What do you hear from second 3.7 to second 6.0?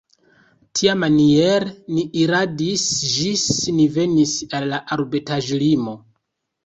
ni venis al la arbetaĵlimo.